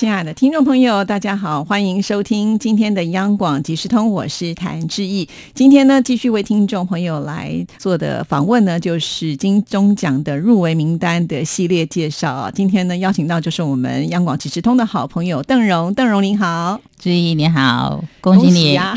[0.00, 5.28] 亲爱的听众朋友，大家好，欢迎收听今天的央广即时通，我是谭志毅。
[5.52, 12.50] 今天呢，继续为听众朋友来做的访问呢，就是金钟奖的入围名单的系列介绍啊。
[12.50, 18.94] 今天呢，邀请到就是我们央广即时通的好朋友邓荣，邓荣您好，志毅你好，恭喜你啊！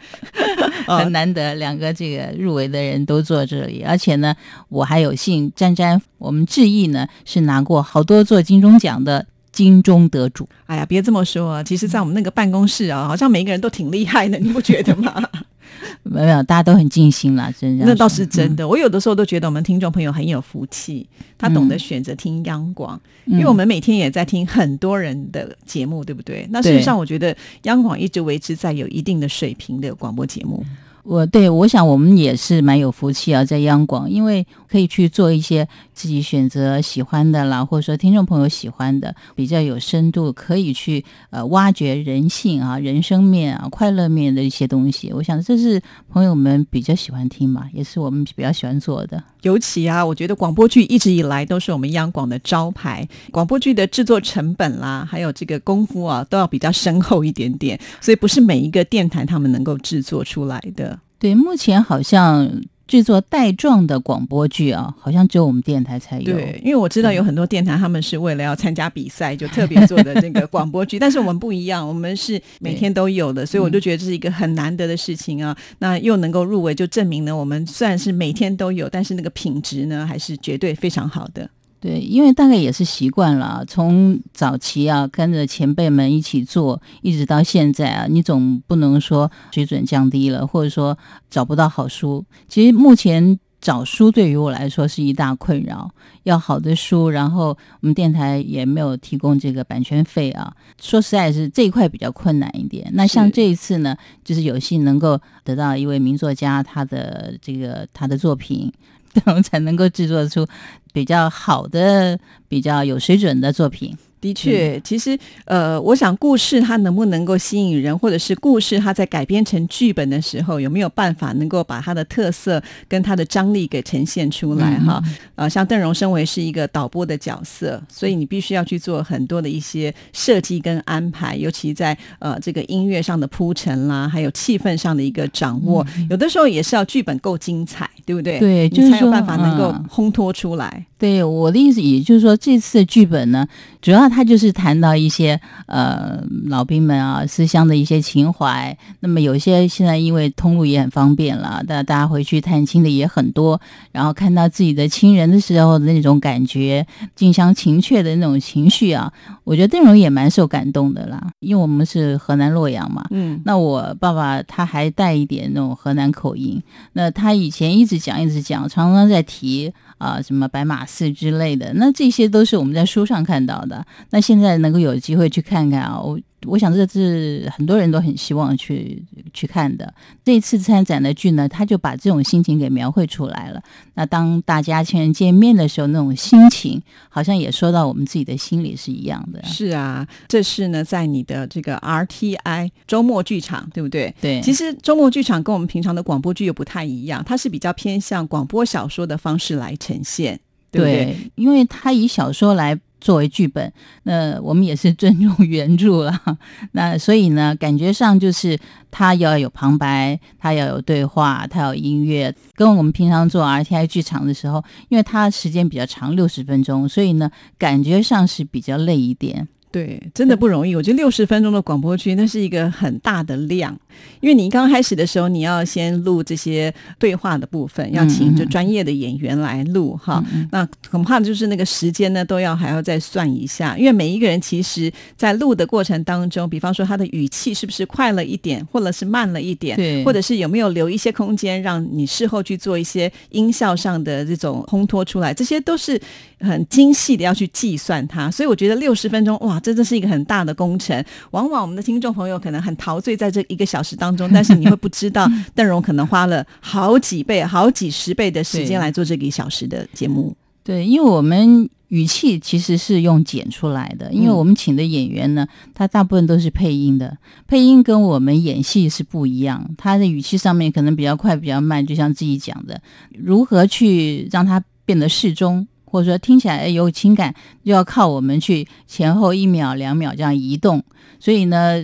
[0.98, 4.34] 很难得，两个这个入围的人都坐这里，而且呢，
[4.68, 9.26] 我还有幸沾沾，我们志毅呢是拿过好多座金钟奖的。
[9.56, 15.14] 金钟得主，哎呀，别这么说啊，其实，在我们那个办公室啊，好像每个人都挺厉害的，你不觉得吗？
[16.02, 17.86] 没有，大家都很尽心啦，真的。
[17.86, 18.68] 那倒是真的。
[18.68, 21.06] 我有的时候都觉得我们听众朋友很有福气，
[21.38, 26.46] 他懂得选择听央广，因为我们每天也在听很多人的节目，对不对？
[26.50, 30.62] 那事实上，我觉得央广一直维持在有一定的水平的广播节目。
[31.06, 45.12] 我对我想我们也是蛮有福气啊，在央广，因为可以去做一些自己选择喜欢的啦，或者说听众朋友喜欢的，比较有深度，可以去呃挖掘人性啊、人生面啊、快乐面的一些东西。
[45.12, 49.22] 我想这是朋友们比较喜欢听嘛，也是我们比较喜欢做的。
[49.42, 60.98] 尤其啊，我觉得广播剧一直以来都是我们央广的招牌，广播剧的制作成本啦，还有这个功夫啊，都要比较深厚一点点，所以不是每一个电台他们能够制作出来的。
[61.18, 62.50] 对，目前好像
[62.86, 66.24] 制作带状的广播剧啊，好像只有我们电台才有。
[66.24, 70.98] 对，因为我知道有很多电台，他们是为了要参加比赛，就特别做的那个广播剧。
[71.00, 75.56] 但是我们不一样，我们是每天都有的，所以我就觉得这是一个很难得的事情啊。
[75.80, 81.50] 那又能够入围，就证明呢，我们虽然是每天都有，但是那个品质呢，还是绝对非常好的。
[81.86, 90.98] 对，因为大概也是习惯了，从早期啊跟着前辈们一起做，一直到现在啊，你总不能说水准降低了，或者说
[91.30, 92.24] 找不到好书。
[92.48, 95.88] 其实目前找书对于我来说是一大困扰，
[96.24, 100.52] 要好的书，然后我们电台也没有提供这个版权费啊。
[100.82, 102.90] 说实在，是这一块比较困难一点。
[102.94, 108.72] 那像这一次呢，就是有幸能够得到一位名作家他的这个他的作品。
[109.24, 110.46] 这样才能够制作出
[110.92, 112.18] 比较好的、
[112.48, 113.96] 比较有水准的作品。
[114.20, 124.78] 的确，其实呃，我想故事它能不能够吸引人，或者是故事它在改编成剧本的时候，有没有办法能够把它的特色跟它的张力给呈现出来？
[124.80, 125.02] 哈，
[125.34, 138.38] 呃，像邓荣身为是一个导播的角色，所以你必须要去做很多的一些设计跟安排，尤其在呃这个音乐上的铺陈啦，还有气氛上的一个掌握，有的时候也是要剧本够精彩，对不对？
[138.38, 140.86] 对，你才有办法能够烘托出来。
[140.98, 143.46] 对，我的意思也就是说，这次的剧本呢，
[143.82, 148.76] 主要他就是谈到一些呃老兵们啊思乡的一些情怀。
[149.00, 153.60] 那么有些现在因为通路也很方便了，大大家回去探亲的也很多，
[153.92, 159.12] 然后看到自己的亲人的时候的那种感觉，近乡情怯的那种情绪啊，
[159.44, 161.30] 我觉得邓荣也蛮受感动的啦。
[161.40, 166.62] 因为我们是河南洛阳嘛，嗯，那我爸爸他还带一点那种河南口音，
[166.92, 169.72] 那他以前一直讲一直讲，常常在提。
[169.98, 173.86] 啊，什么白马寺之类的，那这些都是我们在书上看到的。
[174.10, 179.02] 那现在能够有机会去看看啊，我我想这是很多人都很希望去
[179.32, 179.94] 去看的。
[180.24, 183.62] 这次参展的剧呢，他就把这种心情给描绘出来了。
[183.94, 189.42] 那当大家亲人见面的时候，那种心情好像也说到我们自己的心里是一样的。
[189.44, 194.12] 是啊，这是呢，在你的这个 RTI 周末剧场，对不对？
[194.20, 194.40] 对。
[194.42, 199.76] 其实周末剧场跟我们平常的广播剧又不太一样，它是比较偏向广播小说的方式来。
[199.78, 200.40] 呈现
[200.72, 203.72] 对，因为他以小说来作为剧本，
[204.04, 206.20] 那我们也是尊重原著了。
[206.72, 208.58] 那所以呢，感觉上就是
[208.90, 219.46] 他要有旁白，他要有对话，他有音乐，跟我们平常做 RTI 剧场的时候，因为它时间比较长，六十分钟，所以呢，感觉上是比较累一点。
[219.70, 220.74] 对，真的不容易。
[220.74, 223.78] 我觉得六十分钟的广播剧，那是一个很大的量。
[224.20, 230.22] 因为你刚开始的时候，你要先录这些对话的部分，要请就专业的演员来录哈。
[230.50, 233.76] 那恐怕就是那个时间呢，都要还要再算一下。
[233.76, 246.00] 因为每一个人其实，在录的过程当中，比方说他的语气是不是快了一点，或者是慢了一点，对，或者是有没有留一些空间，让你事后去做一些音效上的这种烘托出来，这些都是
[246.40, 248.30] 很精细的要去计算它。
[248.30, 249.60] 所以我觉得六十分钟哇。
[249.66, 260.36] 真的是一个很大的工程，往往我们的听众朋友可能很陶醉在这一个小时当中， 但是你会不知道邓荣可能花了好几倍、好几十倍的时间来做这个一小时的节目。
[260.62, 265.44] 对，因为我们语气其实是用剪出来的，因为我们请的演员呢，
[265.74, 267.18] 他大部分都是配音的，
[267.48, 272.80] 配音跟我们演戏是不一样，他的语气上面可能比较快，比较慢，就像自己讲的，
[273.10, 275.66] 如何去让它变得适中，
[275.96, 277.34] 或者说听起来有情感，
[277.64, 280.82] 就要靠我们去前后一秒、两秒这样移动，
[281.18, 281.82] 所以呢。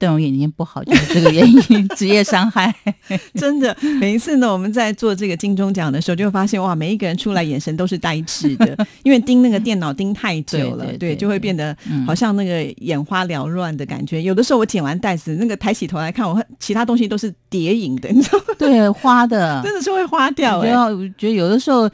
[0.00, 2.74] 邓荣眼睛不好就是这个原因， 职业伤害。
[3.36, 8.74] 真的，每一次呢，我们在做这个金钟奖的时候，就会发现哇，每一个人出来眼神都是呆滞的，
[9.04, 11.76] 因为盯那个电脑盯太久了，对，就会变得
[12.06, 14.22] 好像那个眼花缭乱的感觉。
[14.22, 18.44] 有的时候我剪完袋子，那个抬起头来看，我其他东西都是叠影的，你知道吗？
[18.58, 20.60] 对，花的，真的是会花掉。
[20.60, 21.86] 哎，我觉得有的时候，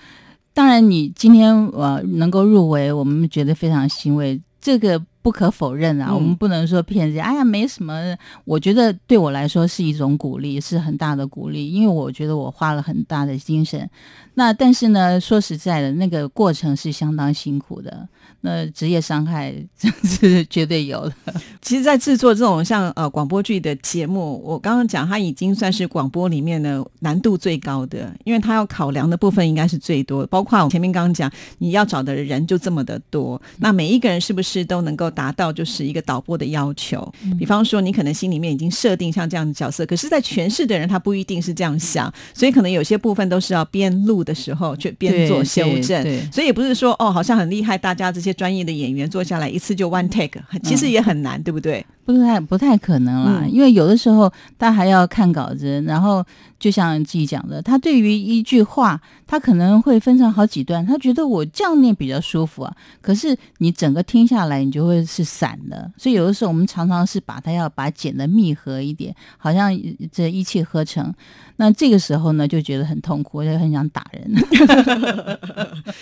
[0.57, 4.41] 当然你今天呃能够入围，我们觉得非常欣慰。
[4.59, 5.05] 这个。
[5.27, 7.21] 不可否认啊，我们不能说骗人。
[7.21, 8.17] 哎呀，没什么。
[8.45, 13.91] 我觉得对我来说是一种鼓励，是很大的鼓励，因为我觉得我花了很大的精神。
[14.35, 18.09] 那但是呢，说实在的，那个过程是相当辛苦的。
[18.41, 21.15] 那职业伤害这是绝对有的。
[21.61, 30.25] 其实，在制作这种像呃广播剧的节目，我刚刚讲，它已经算是广播里面的难度最高的，因为它要考量的部分应该是最多。
[30.27, 37.13] 包括我前面刚刚讲，你要找的人就这么的多，那每一个人是不是都能够达到就是一个导播的要求？
[37.39, 46.31] 比方说，你可能心里面已经设定像这样的角色，可是，在诠释的人他不一定是这样想，所以可能有些部分都是要边录的时候去边做修正。
[46.31, 51.85] 所以也不是说哦，好像很厉害，大家这些专业的演员坐下来一次就 one take，其实也很难，对不对？
[52.05, 56.25] 不太不太可能啦，因为有的时候他还要看稿子，然后
[56.59, 62.77] 就像自己讲的，他对于一句话，他可能会分成好几段，他觉得我这样念比较舒服啊。
[63.01, 69.71] 可是你整个听下来，你就会是散的，所以有的时候我们常常是把它要把剪的密合一点，好像
[70.11, 71.13] 这一气呵成。
[71.59, 74.31] 那这个时候呢，就觉得很痛苦，就很想打人。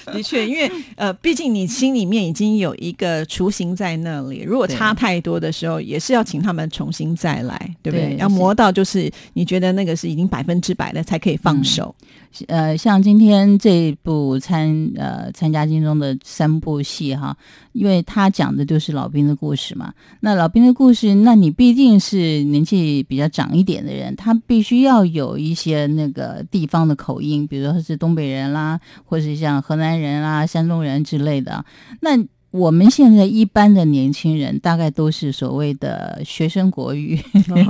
[0.12, 8.16] 的确，因为呃，毕竟你心里面已经有一个雏形在那里，如果差太多的时候，也是要请他们重新再来，对不对？
[8.16, 11.94] 要磨到就是你觉得那个是已经百百分之百的，才可以放手。
[12.48, 17.34] 呃，像今天这部参呃参加金钟的三部戏哈，
[17.72, 19.92] 因为他讲的就是老兵的故事嘛。
[20.20, 31.64] 那老兵的故事，那你毕竟是年纪比较长一点的人，他必须要有一些那个地方的口音，比如说是东北人啦，或是像河南人啦、山东人之类的。
[32.00, 32.18] 那
[32.54, 37.20] 我们现在一般的年轻人大概都是所谓的学生国语，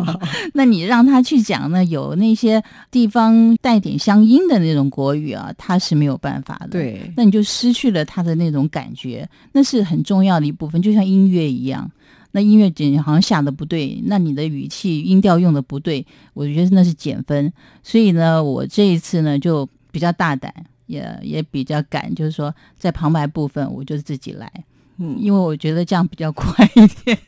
[0.52, 6.68] 那你让他去讲呢，有那些地方带点乡音的那种国语啊，他是没有办法的。
[6.68, 11.90] 对，那你就失去了他的那种感觉，那是很重要的一部分，就像音乐一样。
[12.32, 17.50] 那音乐剪好像下的不对，那你的语气音调用的不对，我觉得那是减分。
[17.82, 20.52] 所以呢，我这一次呢就比较大胆，
[20.84, 24.52] 也也比较敢，就是说在旁白部分我就自己来。
[24.98, 27.18] 嗯，因为我觉得这样比较快一点，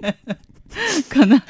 [1.09, 1.41] 可能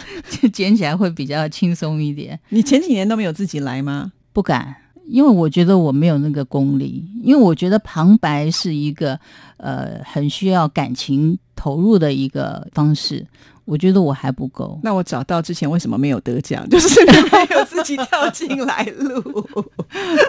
[0.52, 2.38] 捡起来会比较轻松一点。
[2.50, 4.12] 你前几年都没有自己来吗？
[4.32, 4.76] 不敢，
[5.06, 7.04] 因为我觉得我没有那个功力。
[7.22, 9.18] 因为我觉得旁白是一个
[9.56, 13.26] 呃很需要感情投入的一个方式。
[13.66, 14.80] 我觉得我还不够。
[14.82, 17.12] 那我找到之前为什么没有得奖，就是没
[17.54, 19.44] 有自己跳进来录。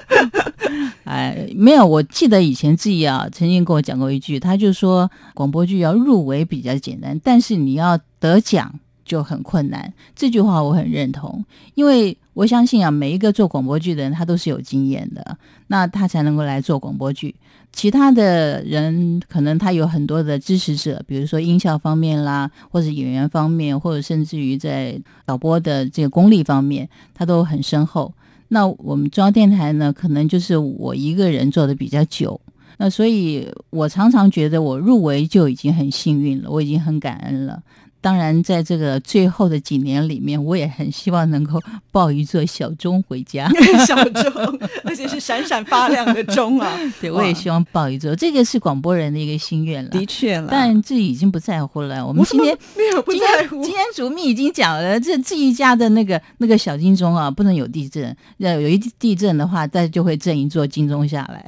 [1.05, 8.73] 哎，没有，我记得以前自己啊曾经跟我讲过一句，他就说广播剧要入围比较简单，但是你要得奖
[9.05, 9.93] 就很困难。
[10.15, 15.35] 这句话我很认同，因为我相信啊，每一个做广播剧的人他都是有经验的，
[15.69, 17.33] 那他才能够来做广播剧。
[17.73, 28.13] 其他的人可能他有很多的支持者，比如说音效方面啦，或者演员方面，或者甚至于在导播的这个功力方面，他都很深厚。
[28.49, 32.39] 那我们中央电台呢，可能就是我一个人做的比较久，
[32.77, 37.63] 那所以我常常觉得我入围就已经很幸运了，我已经很感恩了。
[37.99, 41.59] 当然，在这个最后的几年里面，我也很希望能够
[41.91, 43.49] 抱一座小钟回家。
[43.85, 46.77] 小钟，而且是闪闪发亮的钟啊！
[47.01, 48.15] 对，我也希望抱一座。
[48.15, 49.89] 这个是广播人的一个心愿了。
[49.89, 52.05] 的确了，但这已经不在乎了。
[52.05, 53.61] 我们今天没有不在乎。
[53.63, 58.15] 今天主秘已经讲了，这这一家的那个那个小金钟啊，不能有地震。
[58.37, 61.43] 要有一地震的话，再就会震一座金钟下来。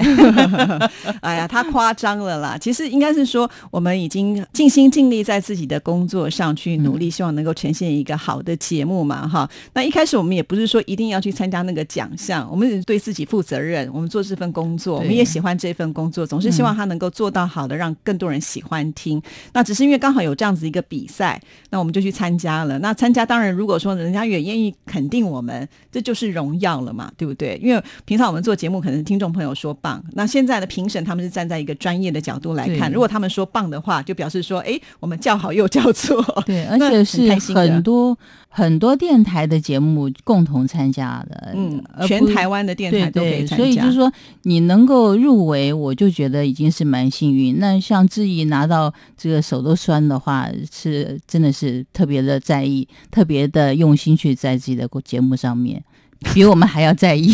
[1.21, 2.57] 哎呀，他夸张了啦！
[2.59, 6.48] 其实应该是说，我们已经尽心尽力在自己的工作上。
[6.49, 9.47] 上去努力，希望能够呈现一个好的节目嘛，哈。
[9.73, 19.21] 那一开始我们也不是说一定要去参加那个奖项，我们对自己负责任，我们做这份工作，我们也喜欢这份工作，总是希望他能够做到好的，让更多人喜欢听。
[19.53, 21.39] 那只是因为刚好有这样子一个比赛，
[21.69, 22.79] 那我们就去参加了。
[22.79, 27.59] 那参加当然，如果说人家也愿意肯定我们，这就是荣耀了嘛，对不对？
[27.61, 38.17] 因为平常我们做节目，可能听众朋友说棒，那现在的评审他们是站在一个专业的角度来看，如果他们说棒的话，就表示说，哎，我们叫好又叫座，对，而且是很多
[38.47, 44.11] 很多电台的节目共同参加的，嗯，全台湾的电台都可以参加，所以就是说
[44.43, 47.59] 你能够入围，我就觉得已经是蛮幸运。
[47.59, 55.83] 那像志毅拿到这个手都酸的话，是真的是特别的在意，特别的用心去在自己的节目上面。
[56.33, 57.33] 比我们还要在意，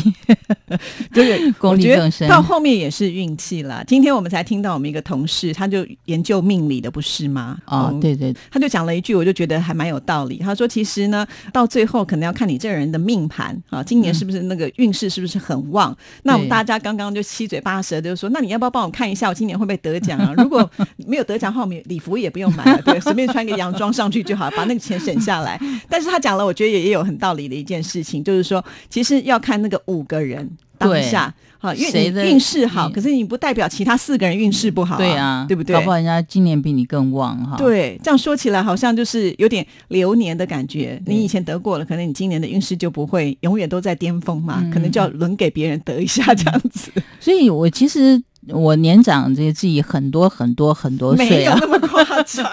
[1.11, 2.29] 对 功力更深。
[2.29, 3.83] 到后面也是运气了。
[3.87, 7.57] 今天我们才听到我们一个同事，他就研究命理的，不是吗？
[7.65, 10.37] 哦，对对，他就讲了一句，我就觉得还蛮有道理。
[10.37, 15.95] 他说：“其实呢，到最后可能要看你这个人的命盘啊，今年是不是那个运势是不是很旺？
[16.21, 20.31] 那我们大家刚刚就七嘴八舌就说，那你要不要帮我看一下，我今年会不会得奖啊？
[20.37, 20.69] 如果
[21.07, 25.59] 没有得奖的话，我们礼服也不用买了，对，随便穿个洋装上去就好，把那个钱省下来。
[25.89, 28.63] 但是他讲了，我觉得也也有很道理的一件事情，就是说。
[28.89, 35.73] 其实要看那个五个人当下，好，因为你运势好，可是你不代表其他四个人运势不好，对啊，对不对？
[35.73, 37.55] 搞不好人家今年比你更旺哈。
[37.57, 41.01] 对，这样说起来好像就是有点流年的感觉。
[41.05, 46.91] 你以前得过了，可能你今年的运势就不会永远都在巅峰嘛，可能就要轮给别人得一下这样子。
[47.19, 48.21] 所以我其实。
[48.49, 52.45] 我年长这个自己很多很多很多岁，没有那么夸张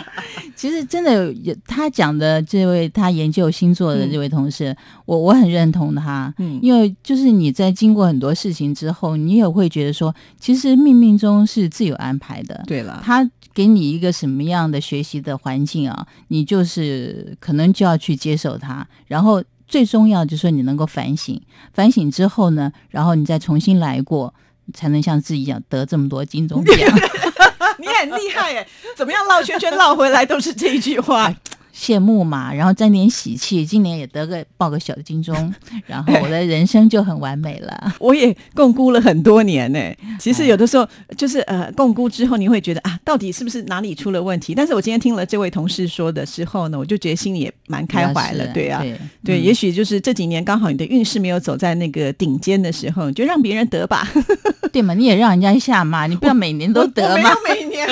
[0.54, 1.32] 其实真的，
[1.66, 4.76] 他讲的这位他研究星座的这位同事，
[5.06, 6.34] 我我很认同他。
[6.38, 12.64] 嗯，因为就是你在经过很多事情之后，你也会觉得说，其实命运中是自有安排的。
[12.66, 18.84] 对了，他给你一个什么样的学习的环境啊，你就是可能就要去接受它。
[19.06, 21.40] 然后最重要就是说你能够反省，
[21.72, 24.34] 反省之后呢，然后你再重新来过。
[24.74, 26.76] 才能像自己一样得这么多金钟奖，
[27.78, 28.66] 你很厉害哎！
[28.96, 31.32] 怎么样绕圈圈绕回来都是这一句话。
[31.78, 35.54] 羡慕嘛，然后沾点喜气，今年也得个报个小金钟，
[35.86, 37.94] 然后我的人生就很完美了。
[38.00, 39.78] 我也共估了很多年呢。
[40.18, 44.54] 其实有的时候就是呃，共估之后你会觉得啊，到底是不是哪里出了问题？
[44.56, 48.44] 但是我今天听了这位同事说的时候呢，我就觉得心里也蛮开怀了。
[48.48, 48.84] 对啊，
[49.24, 54.08] 对，也许就是这几年刚好你的运势没有走在那个顶尖的时候，就让别人得吧，
[54.72, 54.94] 对嘛？
[54.94, 57.86] 你也让人家一下嘛，你不要每年都得嘛，每年。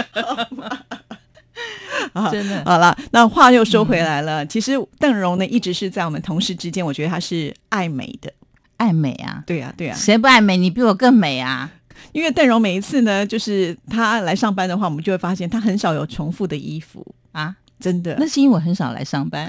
[2.31, 4.45] 真的好了，那话又说回来了。
[4.47, 8.33] 其实邓荣呢，一直是在我们同事之间，我觉得他是爱美的，
[8.77, 10.57] 爱美啊，对啊，对啊，谁不爱美？
[10.57, 11.71] 你比我更美啊！
[12.13, 18.17] 因为邓荣每一次呢，就是他来上班的话，我们就会发现他很少有重复的衣服啊，真的。
[18.19, 19.47] 那是因为我很少来上班，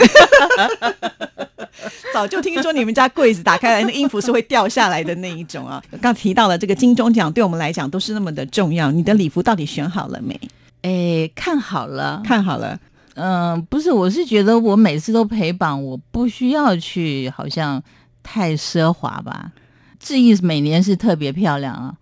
[2.13, 5.82] 早就听说你们家柜子打开来，那衣服是会掉下来的那一种啊。
[6.01, 8.92] 刚提到了这个金钟奖，对我们来讲都是那么的重要。
[8.92, 10.39] 你的礼服到底选好了没？
[10.81, 12.79] 哎，看好了，看好了。
[13.15, 17.81] 嗯，不是，我是觉得我每次都陪榜，我不需要去，好像
[18.22, 19.51] 太奢华吧。
[20.00, 21.96] 志毅每年是特别漂亮啊。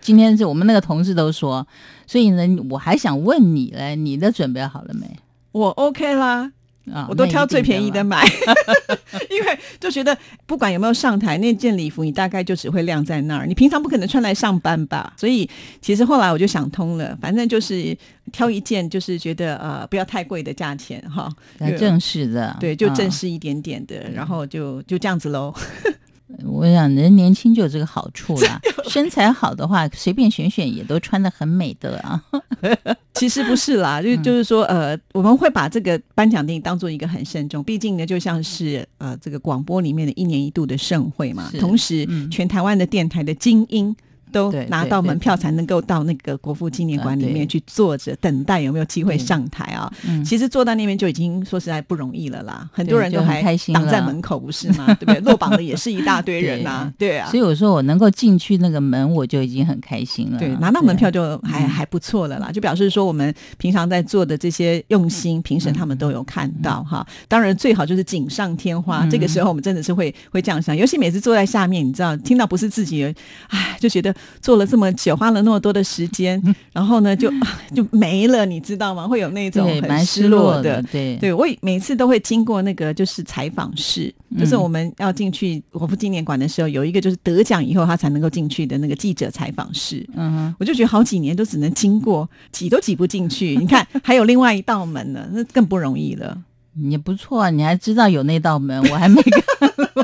[0.00, 1.66] 今天是我们那个同事都说，
[2.06, 5.06] 所以呢，我还想问你嘞，你的准备好了没？
[5.52, 6.50] 我 OK 啦。
[6.90, 8.24] 啊，我都挑最便宜的买，
[9.30, 15.12] 因为就觉得不管有没有上台，那件礼服你大概就只会晾在那儿，你平常不可能穿来上班吧？
[15.16, 15.48] 所以
[15.80, 17.96] 其实后来我就想通了，反正就是
[18.32, 21.30] 挑一件，就是觉得呃不要太贵的价钱哈，
[21.78, 25.54] 正式的，对，就正式一点点的，然后就就这样子喽。
[26.44, 32.22] 我想人年轻就有这个好处啦， 身材好的话，随便选选也都穿的很美的啊。
[33.14, 43.94] 其实不是啦，就就是说，呃，我们会把这个颁奖典礼当做一个很慎重，毕竟呢，就像是呃这个广播里面的一年一度的盛会嘛，同时全台湾的电台的精英。
[44.32, 49.92] 都拿到门票才能够到那个国父纪念馆里面去坐着等待有没有机会上台啊？
[50.24, 54.86] 其实坐到那边就已经说实在不容易了啦，很多人都还挡在门口不是吗？
[54.98, 55.20] 对不对？
[55.20, 57.28] 落榜的也是一大堆人 呐，对啊。
[57.30, 60.38] 所以我说我能够进去那个门，我就已经很开心了。
[60.38, 67.06] 对，拿到门票就还还不错了啦，就表示说我们平常在做的这些用心，评审他们都有看到哈。
[67.28, 73.04] 当然最好就是锦上添花，这个时候我们真的是会会这样想，尤其每次坐在下面，你知道听到不是自己，
[73.48, 74.14] 哎，就觉得。
[74.40, 76.40] 做了这么久，花了那么多的时间，
[76.72, 77.30] 然后呢就
[77.74, 79.06] 就没了，你知道吗？
[79.06, 80.82] 会有那种很失失落落的。
[80.90, 90.06] 对对我每次都会经过那个就是采访室，就是我们要进去国父纪念馆的时候，有一个就是得奖以后他才能够进去的那个记者采访室。
[90.14, 93.56] 嗯哼，我就觉得好几年都只能经过，挤都挤不进去。
[93.56, 96.36] 你看，还有另外一道门呢，那更不容易了。
[96.74, 99.42] 也不错啊，你还知道有那道门，我还没看。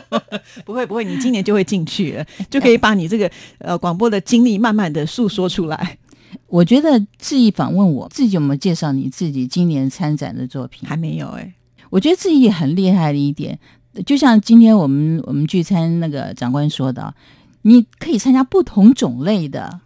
[0.65, 5.99] 不会不会，你今年就会进去了，就可以把你这个呃广播的经历慢慢的诉说出来。
[6.47, 10.89] 我觉得志毅访问我自己有没有介绍你自己今年参展的作品？
[10.89, 11.55] 还没有哎、
[11.91, 13.59] 我觉得志毅很厉害的一点，
[14.05, 17.15] 就像今天我们我们聚餐那个长官说的，
[17.63, 19.81] 你可以参加不同种类的。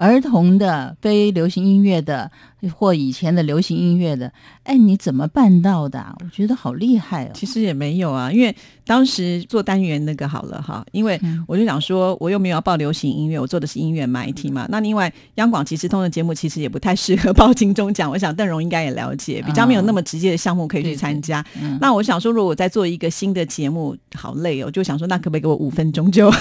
[0.00, 2.30] 儿童的、非流行音乐的，
[2.74, 7.30] 或以前的流行音乐的，哎，你怎么办到的啊、我觉得好厉害哦！
[7.34, 14.66] 其实也没有啊，因为当时做单元那个好了哈，因为嗯我就想说，我又没有要报流行音乐，我做的是音乐媒体嘛。
[14.70, 21.44] 那另外，央广即时通的节目其实也不太适合报金钟奖，我想邓荣应该也了解，比较没有那么直接的项目可以去参加。
[21.60, 26.32] 嗯那我想说，如果我再做一个新的节目，好累哦，我就想说，那可不可以给我五分钟就？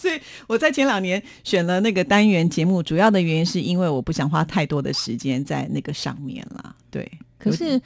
[0.00, 6.74] 所以我在前两年选了那个单元节目，主要的原因是因为我不想花太多的时间在那个上面啦。
[6.90, 7.06] 对，
[7.38, 7.78] 可是，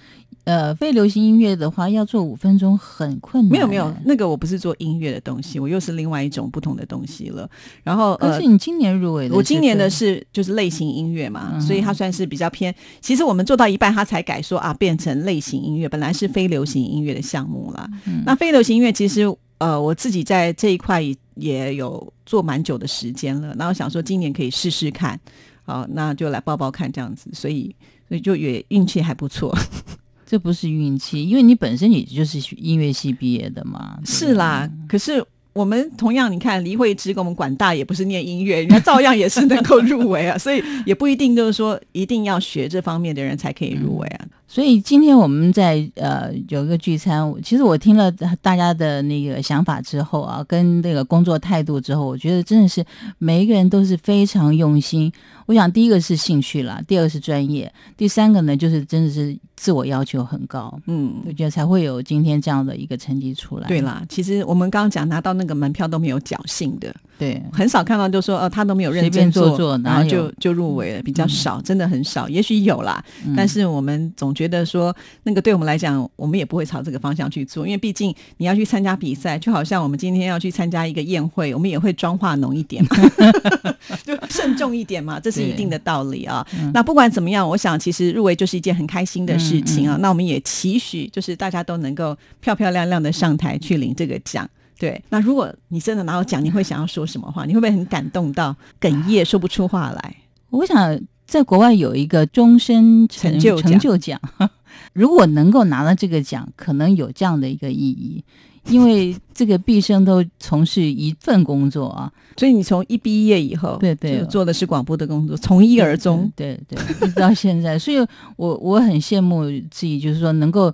[0.44, 3.52] 呃，非流行音乐的话，要做五分钟很困难。
[3.52, 7.50] 没有没有，那个我不是做音乐的东西，我又是另外一种不同的东西了。
[7.82, 12.72] 然后呃可是，你今年入围的，我今年的，是就是类型音乐嘛，嗯所以它算是比较偏。
[13.00, 17.88] 其实我们做到一半，它才改说啊，变成类型音乐，本来是非流行音乐的项目啦。
[18.06, 19.26] 嗯那非流行音乐其实
[19.64, 25.18] 呃，我自己在这一块也也有做蛮久的时间了，然后想说今年可以试试看，
[25.64, 27.74] 好，那就来报报看这样子，所以
[28.06, 29.56] 所以就也运气还不错。
[30.26, 33.98] 这不是运气，因为你本身也就是音乐系毕业的嘛。
[34.04, 44.26] 是啦，可是我们同样，你看黎慧芝跟我们管大也不是念音乐，人家照样也是能够入围啊，所以也不一定就是说一定要学这方面的人才可以入围啊。
[44.46, 48.10] 所以今天我们在呃有一个聚餐，其实我听了
[48.40, 52.84] 大家的那个想法之后啊，跟那个工作态度之后，我觉得真的是
[53.18, 55.12] 每一个人都是非常用心。
[55.46, 63.66] 我想第一个是兴趣啦，第二个是专业，第三个呢就是真的是自我要求很高，嗯，我觉得才会有今天这样的一个成绩出来。
[63.66, 72.28] 对啦，其实我们刚刚讲拿到那个门票都没有侥幸的，对，很少看到就说哦他都没有认真做做然后就就入围了，比较少，真的很少。
[72.28, 82.90] 也许有啦，嗯但是我们总觉得说那个对我们来讲，我们也不会朝这个方向去做，因为毕竟你要去参加比赛，就好像我们今天要去参加一个宴会，我们也会妆化浓一点嘛，
[84.04, 86.46] 就慎重一点嘛，这是一定的道理啊。
[86.72, 89.96] 那不管怎么样，我想其实入围就是一件很开心的事情啊。
[90.00, 94.48] 那我们也期许就是大家都能够漂漂亮亮的上台去领这个奖。
[94.76, 97.44] 对，那如果你真的拿到奖，你会想要说什么话？
[97.44, 100.16] 你会不会很感动到哽咽，说不出话来？
[100.50, 104.20] 我想在国外有一个终身成成就成就奖，
[104.92, 108.24] 如果能够拿到这个奖，可能有这样的一个意义，
[108.66, 114.18] 因为这个毕生都从事一份工作啊，所以你从一毕业以后，对对。
[114.20, 116.30] 就做的是广播的工作，从一而终。
[116.34, 117.98] 对对，对一直到现在，所以
[118.36, 120.72] 我我很羡慕自己，就是说能够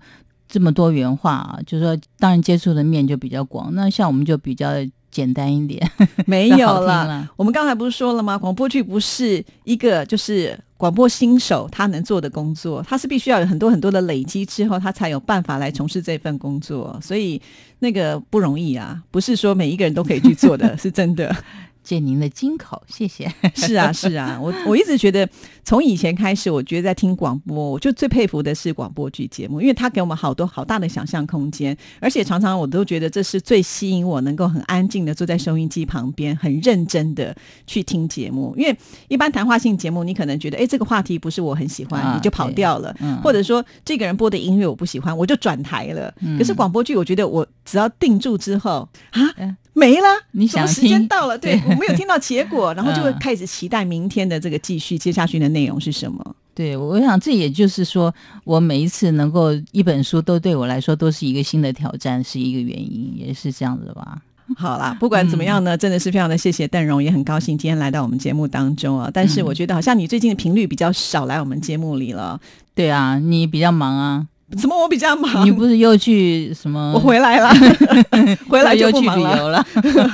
[0.49, 4.69] 这么多元化啊，就是说当然接触的面就比较广，那像我们就比较
[5.11, 5.91] 简单一点，
[6.27, 8.39] 没有了，了，我们刚才不是说了吗？
[8.39, 17.41] 广播剧不是一个就是广播新手他能做的工作，他是必须要有很多很多的累积之后，他才有办法来从事这份工作，所以
[17.81, 21.35] 那个不容易啊，不是说每一个人都可以去做的， 是真的。
[21.91, 23.29] 借您的金口，谢谢。
[23.53, 25.29] 是啊，是啊，我我一直觉得，
[25.65, 37.35] 从以前开始，我觉得在听广播，我就最佩服的是广播剧节目，因为它给我们好多好大的想象空间，而且常常我都觉得这是最吸引我能够很安静的坐在收音机旁边，很认真的
[37.67, 38.55] 去听节目。
[38.57, 46.15] 因为一般谈话性节目，你可能觉得，哎，这个话题不是我很喜欢，啊你就跑掉了，嗯或者说这个人播的音乐我不喜欢，我就转台了。
[46.39, 51.59] 可是广播剧，我觉得我只要定住之后啊嗯，没了，你想时间到了，对。
[51.59, 53.19] 对我没有听到结果， 然后就会嗯。
[53.19, 56.37] 开始期待明天的这个继续，接下去的内容是什么？
[56.55, 58.15] 对，我想这也就是说，
[58.45, 64.19] 我每一次能够一本书都对我来说都是一个新的挑战，是一个原因，也是这样子吧。
[64.57, 69.09] 好啦，不管怎么样呢，真的是非常的谢谢邓荣，也很高兴今天来到我们节目当中啊。
[69.15, 72.39] 但是我觉得好像你最近的频率比较少来我们节目里了，
[72.75, 74.27] 对啊，你比较忙啊，
[74.59, 75.45] 怎么我比较忙？
[75.45, 76.93] 你不是又去什么？
[76.93, 77.49] 我回来了，
[78.49, 79.09] 回来就又去。
[79.09, 79.65] 旅游了。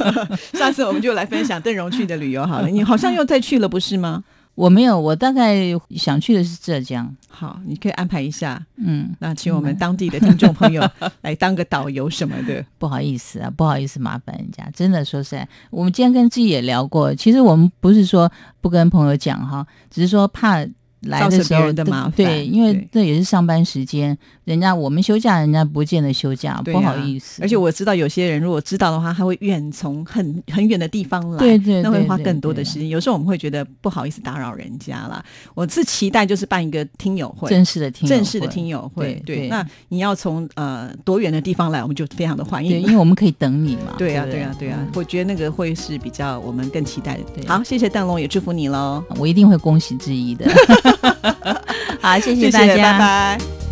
[0.53, 2.69] 下次我们就来分享邓荣去的旅游好了。
[2.69, 4.23] 你好像又再去了，不是吗？
[4.55, 5.57] 我没有，我大概
[5.97, 7.15] 想去的是浙江。
[7.29, 8.63] 好，你可以安排一下。
[8.77, 10.83] 嗯，那请我们当地的听众朋友
[11.23, 12.65] 来当个导游什么的。
[12.79, 14.67] 不好意思啊，不好意思麻烦人家。
[14.75, 18.31] 真的说实在，我们今天跟自己也聊过，其实我们不是说
[18.63, 20.67] 不跟朋友讲哈，只是说怕。
[21.07, 27.43] 来的时候的麻烦，对，因为这也是上班时间，人家我们休假，人家不见得休假，不好意思。
[27.43, 32.89] 而且我知道有些人如果知道的话，他会远从很很远的地方来，对对，那会花更多的时间。
[32.89, 35.25] 有时候我们会觉得不好意思打扰人家啦。
[35.55, 39.21] 我是期待就是办一个听友会，正式的听正式的听友会。
[39.27, 43.95] 对，那你要从呃多远的地方来，我们就非常的欢迎，因为我们可以等你嘛。
[43.99, 47.47] 对啊，对啊，对啊，我觉得那个会是比较我们更期待的。
[47.47, 50.47] 好，谢谢邓龙，也祝福你喽，我一定会恭喜之一的。
[52.01, 53.66] 好，谢谢大家，拜拜。